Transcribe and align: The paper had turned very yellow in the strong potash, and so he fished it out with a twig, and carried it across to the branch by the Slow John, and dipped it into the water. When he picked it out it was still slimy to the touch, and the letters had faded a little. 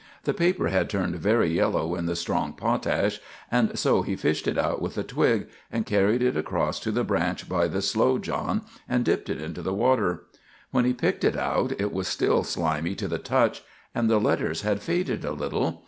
The 0.23 0.33
paper 0.33 0.69
had 0.69 0.89
turned 0.89 1.17
very 1.17 1.51
yellow 1.51 1.93
in 1.93 2.07
the 2.07 2.15
strong 2.15 2.53
potash, 2.53 3.21
and 3.51 3.77
so 3.77 4.01
he 4.01 4.15
fished 4.15 4.47
it 4.47 4.57
out 4.57 4.81
with 4.81 4.97
a 4.97 5.03
twig, 5.03 5.47
and 5.71 5.85
carried 5.85 6.23
it 6.23 6.35
across 6.35 6.79
to 6.79 6.91
the 6.91 7.03
branch 7.03 7.47
by 7.47 7.67
the 7.67 7.83
Slow 7.83 8.17
John, 8.17 8.63
and 8.89 9.05
dipped 9.05 9.29
it 9.29 9.39
into 9.39 9.61
the 9.61 9.75
water. 9.75 10.23
When 10.71 10.85
he 10.85 10.93
picked 10.93 11.23
it 11.23 11.37
out 11.37 11.73
it 11.79 11.93
was 11.93 12.07
still 12.07 12.43
slimy 12.43 12.95
to 12.95 13.07
the 13.07 13.19
touch, 13.19 13.61
and 13.93 14.09
the 14.09 14.19
letters 14.19 14.63
had 14.63 14.81
faded 14.81 15.23
a 15.23 15.33
little. 15.33 15.79